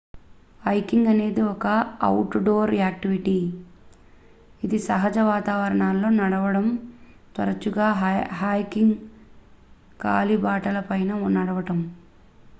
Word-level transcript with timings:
hiking 0.61 1.09
అనేది 1.09 1.41
ఒక 1.47 1.65
out 2.01 2.37
door 2.45 2.71
activity 2.75 3.35
ఇది 4.61 4.77
సహజ 4.85 5.17
వాతావరణాల్లో 5.27 6.09
నడవడం 6.15 6.65
తరచుగా 7.35 7.89
హైకింగ్ 8.39 8.97
కాలిబాటలపై 9.99 10.99
నడవడం 11.37 11.79